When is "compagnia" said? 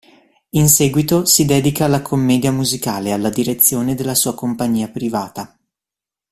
4.33-4.87